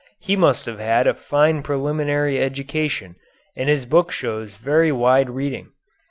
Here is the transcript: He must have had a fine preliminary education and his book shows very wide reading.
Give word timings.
He 0.19 0.35
must 0.35 0.65
have 0.65 0.79
had 0.79 1.05
a 1.05 1.13
fine 1.13 1.61
preliminary 1.61 2.39
education 2.41 3.17
and 3.55 3.69
his 3.69 3.85
book 3.85 4.11
shows 4.11 4.55
very 4.55 4.91
wide 4.91 5.29
reading. 5.29 5.73